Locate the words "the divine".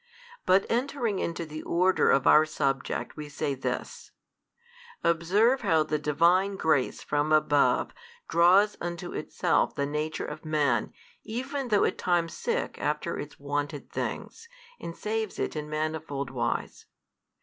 5.83-6.55